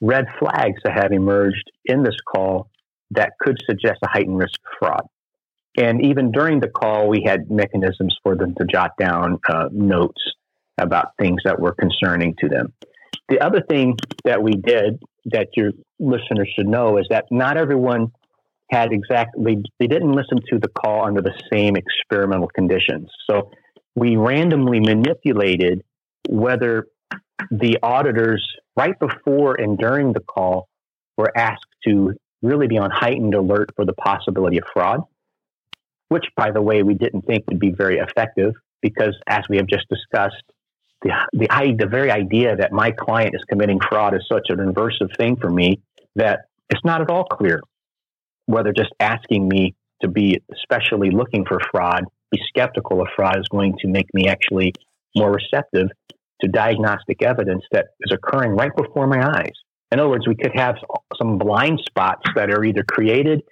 [0.00, 2.68] red flags that have emerged in this call
[3.12, 5.06] that could suggest a heightened risk of fraud.
[5.76, 10.20] And even during the call, we had mechanisms for them to jot down uh, notes
[10.76, 12.72] about things that were concerning to them.
[13.28, 18.12] The other thing that we did that your listeners should know is that not everyone
[18.70, 23.10] had exactly, they didn't listen to the call under the same experimental conditions.
[23.28, 23.50] So
[23.94, 25.82] we randomly manipulated
[26.28, 26.86] whether
[27.50, 30.68] the auditors, right before and during the call,
[31.16, 35.00] were asked to really be on heightened alert for the possibility of fraud,
[36.08, 39.66] which, by the way, we didn't think would be very effective because, as we have
[39.66, 40.42] just discussed,
[41.02, 45.16] the, the, the very idea that my client is committing fraud is such an aversive
[45.16, 45.80] thing for me
[46.16, 47.60] that it's not at all clear
[48.46, 53.48] whether just asking me to be especially looking for fraud, be skeptical of fraud, is
[53.48, 54.72] going to make me actually
[55.14, 55.88] more receptive
[56.40, 59.52] to diagnostic evidence that is occurring right before my eyes.
[59.90, 60.76] In other words, we could have
[61.16, 63.42] some blind spots that are either created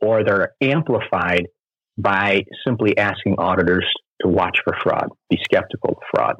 [0.00, 1.46] or they're amplified
[1.96, 3.86] by simply asking auditors
[4.20, 6.36] to watch for fraud, be skeptical of fraud.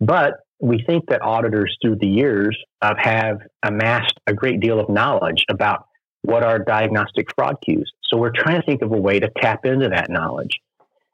[0.00, 4.88] But we think that auditors through the years uh, have amassed a great deal of
[4.88, 5.86] knowledge about
[6.22, 7.90] what are diagnostic fraud cues.
[8.10, 10.58] So we're trying to think of a way to tap into that knowledge.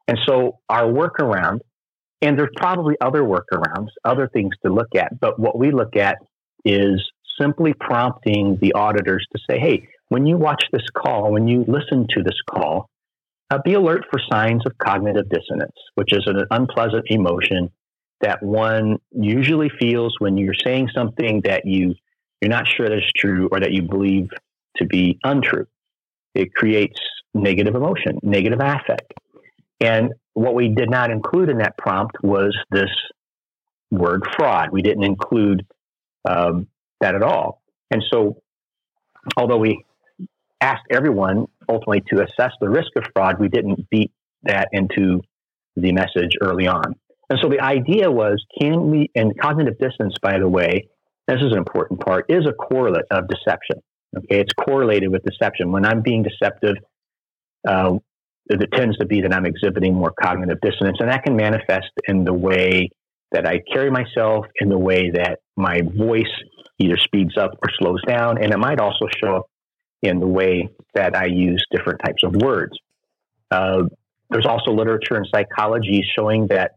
[0.07, 1.59] And so our workaround,
[2.21, 6.17] and there's probably other workarounds, other things to look at, but what we look at
[6.63, 7.01] is
[7.39, 12.07] simply prompting the auditors to say, hey, when you watch this call, when you listen
[12.15, 12.89] to this call,
[13.51, 17.69] uh, be alert for signs of cognitive dissonance, which is an unpleasant emotion
[18.21, 21.95] that one usually feels when you're saying something that you
[22.41, 24.29] you're not sure that is true or that you believe
[24.77, 25.65] to be untrue.
[26.33, 26.99] It creates
[27.33, 29.13] negative emotion, negative affect.
[29.79, 32.89] And what we did not include in that prompt was this
[33.89, 34.69] word fraud.
[34.71, 35.65] We didn't include
[36.29, 36.67] um,
[36.99, 37.61] that at all.
[37.91, 38.41] And so,
[39.37, 39.83] although we
[40.61, 44.11] asked everyone ultimately to assess the risk of fraud, we didn't beat
[44.43, 45.21] that into
[45.75, 46.95] the message early on.
[47.29, 50.87] And so the idea was can we, and cognitive dissonance, by the way,
[51.27, 53.81] this is an important part, is a correlate of deception.
[54.15, 55.71] Okay, it's correlated with deception.
[55.71, 56.75] When I'm being deceptive,
[57.67, 57.95] uh,
[58.47, 62.23] it tends to be that I'm exhibiting more cognitive dissonance, and that can manifest in
[62.23, 62.89] the way
[63.31, 66.31] that I carry myself, in the way that my voice
[66.79, 69.45] either speeds up or slows down, and it might also show up
[70.03, 72.77] in the way that I use different types of words.
[73.49, 73.83] Uh,
[74.29, 76.71] there's also literature in psychology showing that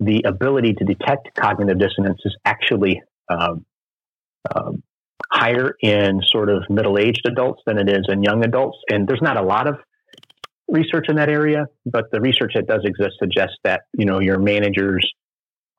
[0.00, 3.64] the ability to detect cognitive dissonance is actually um,
[4.54, 4.82] um,
[5.30, 8.78] higher in sort of middle-aged adults than it is in young adults.
[8.90, 9.76] And there's not a lot of
[10.68, 14.38] research in that area, but the research that does exist suggests that you know your
[14.38, 15.10] managers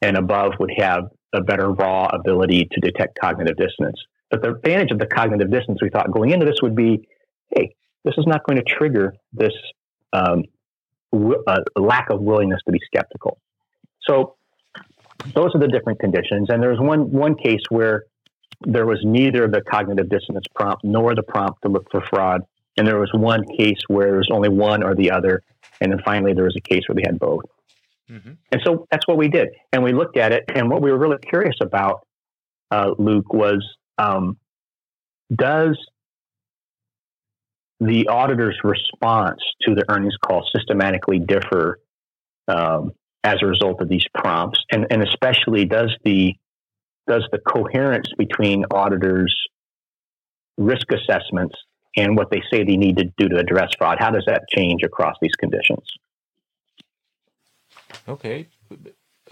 [0.01, 3.99] and above would have a better raw ability to detect cognitive dissonance.
[4.31, 7.07] But the advantage of the cognitive dissonance we thought going into this would be,
[7.55, 9.53] hey, this is not going to trigger this
[10.13, 10.43] um,
[11.11, 13.39] w- uh, lack of willingness to be skeptical.
[14.09, 14.35] So
[15.35, 16.49] those are the different conditions.
[16.49, 18.05] And there's one one case where
[18.61, 22.41] there was neither the cognitive dissonance prompt nor the prompt to look for fraud.
[22.77, 25.43] And there was one case where there was only one or the other.
[25.81, 27.43] And then finally, there was a case where they had both.
[28.09, 28.31] Mm-hmm.
[28.51, 29.49] And so that's what we did.
[29.71, 30.45] And we looked at it.
[30.53, 32.07] And what we were really curious about,
[32.71, 33.65] uh, Luke, was
[33.97, 34.37] um,
[35.33, 35.77] does
[37.79, 41.79] the auditor's response to the earnings call systematically differ
[42.47, 42.91] um,
[43.23, 44.59] as a result of these prompts?
[44.71, 46.35] And, and especially, does the
[47.07, 49.35] does the coherence between auditors'
[50.57, 51.55] risk assessments
[51.97, 54.83] and what they say they need to do to address fraud, how does that change
[54.83, 55.85] across these conditions?
[58.07, 58.47] Okay.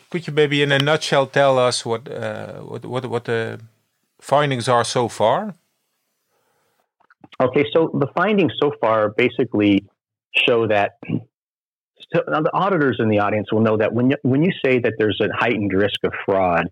[0.10, 3.60] Could you maybe in a nutshell tell us what uh, what, what, what the
[4.20, 5.54] findings are so far?
[7.40, 9.86] Okay, so the findings so far basically
[10.48, 10.98] show that
[12.14, 14.94] so the auditors in the audience will know that when you, when you say that
[14.98, 16.68] there's a heightened risk of fraud,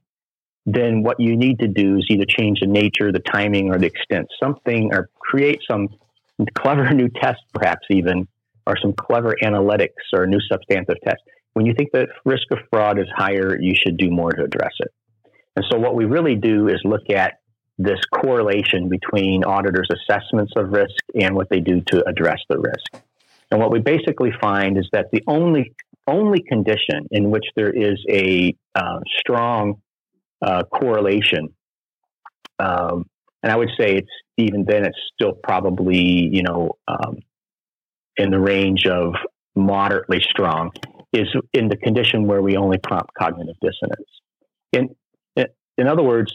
[0.66, 3.86] then what you need to do is either change the nature, the timing, or the
[3.86, 5.90] extent, something, or create some
[6.58, 8.28] clever new test, perhaps even,
[8.66, 11.22] or some clever analytics or new substantive test.
[11.54, 14.74] When you think the risk of fraud is higher, you should do more to address
[14.80, 14.92] it.
[15.56, 17.40] And so, what we really do is look at
[17.78, 23.05] this correlation between auditors' assessments of risk and what they do to address the risk.
[23.56, 25.72] And what we basically find is that the only
[26.08, 29.76] only condition in which there is a uh, strong
[30.42, 31.48] uh, correlation.
[32.60, 33.06] Um,
[33.42, 35.96] and I would say it's even then it's still probably
[36.34, 37.20] you know um,
[38.18, 39.14] in the range of
[39.56, 40.72] moderately strong
[41.14, 44.10] is in the condition where we only prompt cognitive dissonance.
[44.74, 44.90] In
[45.78, 46.34] in other words,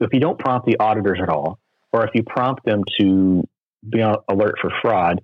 [0.00, 1.58] if you don't prompt the auditors at all,
[1.92, 3.46] or if you prompt them to
[3.86, 5.20] be alert for fraud,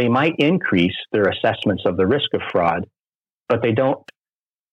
[0.00, 2.86] they might increase their assessments of the risk of fraud,
[3.50, 4.02] but they don't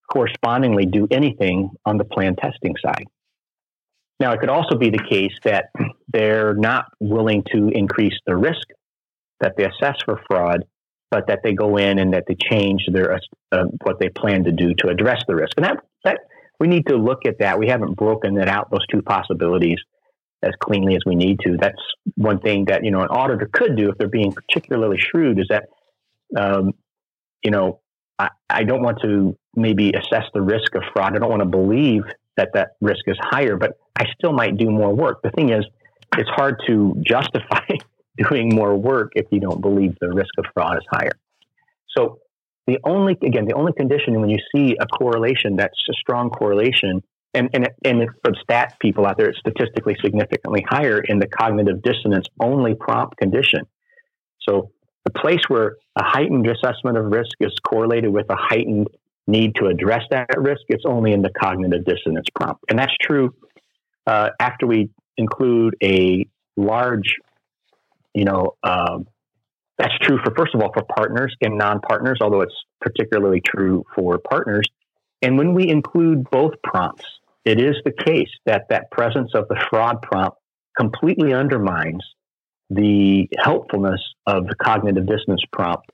[0.09, 3.03] correspondingly do anything on the plan testing side.
[4.21, 5.65] Now, it could also be the case that
[6.08, 8.67] they're not willing to increase the risk
[9.41, 10.63] that they assess for fraud,
[11.12, 13.19] but that they go in and that they change their
[13.52, 15.52] uh, what they plan to do to address the risk.
[15.58, 16.19] And that that
[16.58, 17.60] we need to look at that.
[17.60, 19.79] We haven't broken it out those two possibilities
[20.44, 21.58] as cleanly as we need to.
[21.60, 21.81] That's
[22.15, 25.40] one thing that you know an auditor could do if they're being particularly shrewd.
[25.40, 25.65] Is that
[26.38, 26.73] um,
[27.44, 27.81] you know
[28.19, 31.15] I, I don't want to maybe assess the risk of fraud.
[31.15, 32.04] I don't want to believe
[32.38, 35.21] that that risk is higher, but I still might do more work.
[35.23, 35.65] The thing is,
[36.17, 37.65] it's hard to justify
[38.29, 41.17] doing more work if you don't believe the risk of fraud is higher.
[41.96, 42.19] So
[42.67, 47.02] the only again the only condition when you see a correlation that's a strong correlation
[47.38, 51.81] and, and, and for stat people out there, it's statistically significantly higher in the cognitive
[51.81, 53.62] dissonance only prompt condition.
[54.48, 54.71] So
[55.06, 58.88] the place where a heightened assessment of risk is correlated with a heightened
[59.27, 62.63] need to address that risk, it's only in the cognitive dissonance prompt.
[62.69, 63.33] And that's true
[64.06, 66.25] uh, after we include a
[66.56, 67.15] large,
[68.13, 69.08] you know, um,
[69.77, 73.83] that's true for, first of all, for partners and non partners, although it's particularly true
[73.96, 74.65] for partners.
[75.21, 77.06] And when we include both prompts,
[77.48, 80.37] it is the case that that presence of the fraud prompt
[80.77, 82.04] completely undermines
[82.69, 85.89] the helpfulness of the cognitive dissonance prompt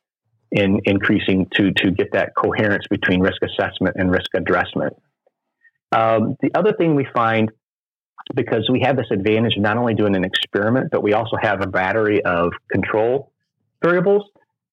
[0.51, 4.93] in increasing to, to get that coherence between risk assessment and risk addressment.
[5.91, 7.51] Um, the other thing we find,
[8.33, 11.61] because we have this advantage of not only doing an experiment, but we also have
[11.61, 13.31] a battery of control
[13.83, 14.27] variables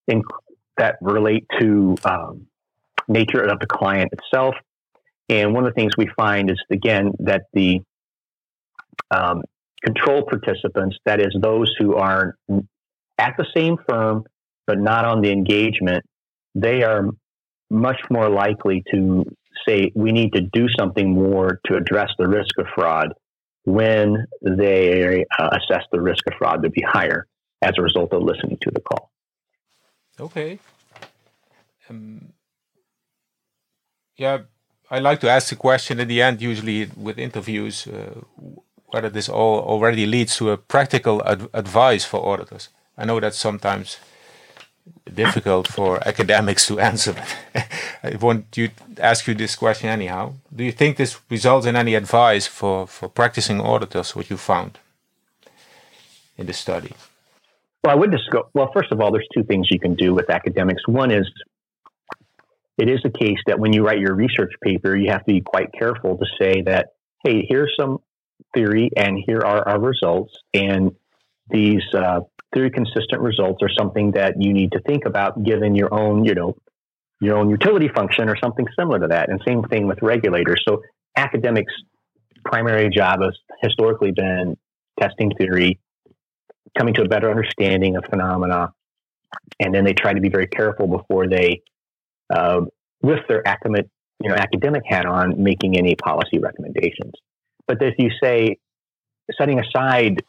[0.09, 0.23] in,
[0.79, 2.47] that relate to um,
[3.07, 4.55] nature of the client itself.
[5.31, 7.81] And one of the things we find is, again, that the
[9.13, 9.43] um,
[9.83, 12.37] control participants, that is, those who are
[13.17, 14.25] at the same firm
[14.67, 16.05] but not on the engagement,
[16.55, 17.09] they are
[17.71, 19.25] much more likely to
[19.67, 23.13] say we need to do something more to address the risk of fraud
[23.65, 27.27] when they uh, assess the risk of fraud to be higher
[27.63, 29.11] as a result of listening to the call.
[30.19, 30.59] Okay.
[31.89, 32.33] Um,
[34.17, 34.39] yeah,
[34.91, 38.21] I like to ask the question at the end, usually with interviews, uh,
[38.87, 42.69] whether this all already leads to a practical ad advice for auditors.
[42.99, 43.99] I know that's sometimes
[45.15, 47.37] difficult for academics to answer, but
[48.03, 48.69] I want to
[48.99, 50.35] ask you this question anyhow.
[50.55, 54.79] Do you think this results in any advice for, for practicing auditors, what you found
[56.37, 56.95] in the study?
[57.85, 60.13] Well, I would just go, well, first of all, there's two things you can do
[60.15, 60.87] with academics.
[60.89, 61.31] One is
[62.81, 65.43] it is the case that when you write your research paper, you have to be
[65.43, 66.87] quite careful to say that,
[67.23, 67.99] hey, here's some
[68.55, 70.33] theory and here are our results.
[70.55, 70.93] And
[71.51, 72.21] these uh,
[72.55, 76.35] theory consistent results are something that you need to think about given your own, you
[76.35, 76.57] know,
[77.21, 79.29] your own utility function or something similar to that.
[79.29, 80.63] And same thing with regulators.
[80.67, 80.81] So
[81.19, 81.75] academics'
[82.47, 84.57] primary job has historically been
[84.99, 85.79] testing theory,
[86.79, 88.73] coming to a better understanding of phenomena,
[89.59, 91.61] and then they try to be very careful before they,
[92.31, 92.63] uh,
[93.03, 93.87] with their academic,
[94.23, 97.13] you know, academic hat on, making any policy recommendations.
[97.67, 98.59] But if you say,
[99.39, 100.23] setting aside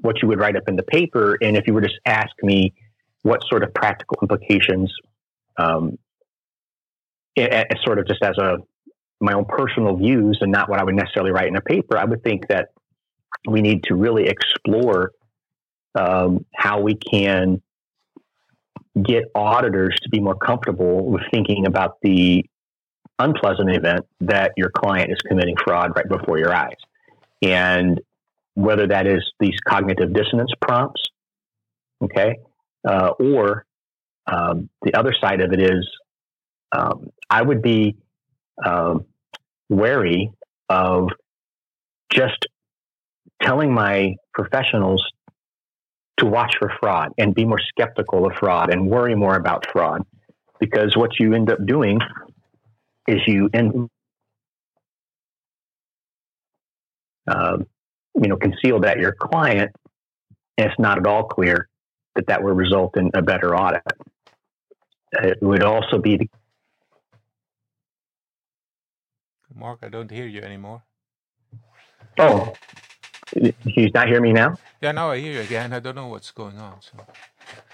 [0.00, 2.74] what you would write up in the paper, and if you were to ask me
[3.22, 4.92] what sort of practical implications,
[5.56, 5.98] um,
[7.84, 8.58] sort of just as a
[9.20, 12.04] my own personal views and not what I would necessarily write in a paper, I
[12.04, 12.68] would think that
[13.48, 15.12] we need to really explore
[15.94, 17.60] um, how we can
[19.02, 22.44] get auditors to be more comfortable with thinking about the
[23.18, 26.76] unpleasant event that your client is committing fraud right before your eyes.
[27.42, 28.00] And
[28.54, 31.02] whether that is these cognitive dissonance prompts,
[32.02, 32.36] okay,
[32.88, 33.64] uh, or
[34.26, 35.88] um, the other side of it is
[36.72, 37.96] um, I would be
[38.64, 39.06] um,
[39.68, 40.30] wary
[40.68, 41.08] of
[42.10, 42.46] just
[43.42, 45.04] telling my professionals
[46.18, 50.04] to watch for fraud and be more skeptical of fraud and worry more about fraud
[50.60, 52.00] because what you end up doing
[53.06, 53.88] is you end
[57.28, 57.58] uh,
[58.14, 59.70] you know, concealed at your client,
[60.56, 61.68] and it's not at all clear
[62.14, 63.82] that that would result in a better audit.
[65.12, 66.28] It would also be the
[69.54, 70.82] Mark, I don't hear you anymore.
[72.18, 72.52] Oh,
[73.32, 74.56] he's not hearing me now?
[74.80, 75.72] Yeah, now I hear you again.
[75.72, 76.76] I don't know what's going on.
[76.80, 76.92] So.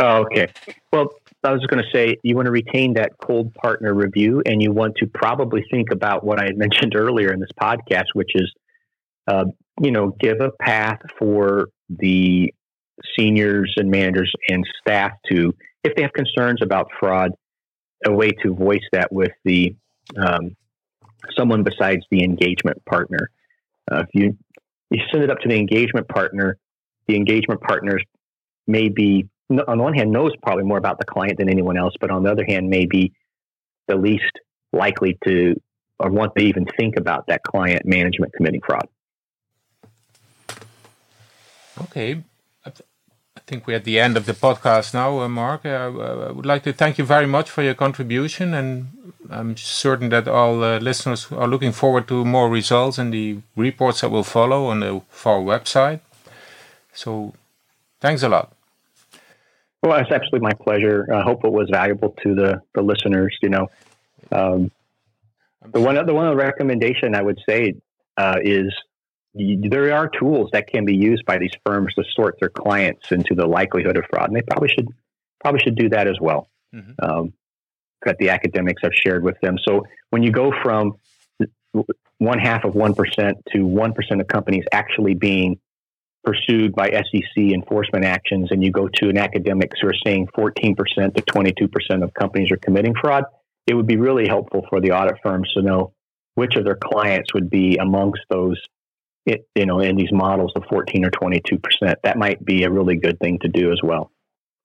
[0.00, 0.48] Oh, okay.
[0.92, 1.08] Well,
[1.42, 4.72] I was going to say you want to retain that cold partner review, and you
[4.72, 8.50] want to probably think about what I had mentioned earlier in this podcast, which is
[9.26, 9.44] uh,
[9.80, 12.52] you know, give a path for the
[13.18, 17.32] seniors and managers and staff to, if they have concerns about fraud,
[18.06, 19.74] a way to voice that with the
[20.16, 20.54] um,
[21.36, 23.30] someone besides the engagement partner.
[23.90, 24.36] Uh, if you
[24.90, 26.58] you send it up to the engagement partner,
[27.06, 28.02] the engagement partners
[28.66, 31.94] may be on the one hand knows probably more about the client than anyone else,
[32.00, 33.12] but on the other hand may be
[33.88, 34.32] the least
[34.72, 35.54] likely to
[35.98, 38.88] or want to even think about that client management committing fraud.
[41.82, 42.22] Okay.
[42.64, 42.70] I,
[43.36, 45.66] I, think we're at the end of the podcast now, uh, Mark.
[45.66, 45.68] Uh,
[46.28, 48.88] I would like to thank you very much for your contribution, and
[49.30, 54.00] I'm certain that all uh, listeners are looking forward to more results and the reports
[54.00, 56.00] that will follow on the FAR website.
[56.94, 57.34] So,
[58.00, 58.52] thanks a lot.
[59.82, 61.06] Well, it's absolutely my pleasure.
[61.12, 63.36] I hope it was valuable to the, the listeners.
[63.42, 63.70] You know,
[64.32, 64.70] um,
[65.72, 67.74] the one the one recommendation I would say
[68.16, 68.72] uh, is
[69.34, 73.34] there are tools that can be used by these firms to sort their clients into
[73.34, 74.88] the likelihood of fraud, and they probably should
[75.40, 76.48] probably should do that as well.
[76.74, 76.92] Mm-hmm.
[77.04, 77.32] Um,
[78.04, 79.56] that the academics have shared with them.
[79.66, 80.96] So when you go from
[82.18, 85.58] one half of one percent to one percent of companies actually being
[86.24, 90.76] pursued by SEC enforcement actions, and you go to an academics who are saying 14%
[91.14, 93.24] to 22% of companies are committing fraud,
[93.66, 95.92] it would be really helpful for the audit firms to know
[96.34, 98.60] which of their clients would be amongst those
[99.26, 101.98] it, you know, in these models of 14 or 22 percent.
[102.02, 104.10] That might be a really good thing to do as well.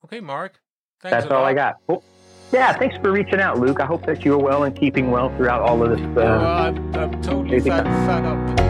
[0.06, 0.60] Okay, Mark.
[1.02, 1.78] That's all I got.
[1.88, 2.04] Well,
[2.52, 3.80] yeah, thanks for reaching out, Luke.
[3.80, 6.18] I hope that you are well and keeping well throughout all of this.
[6.18, 8.69] Uh, I'm, I'm, totally fed up.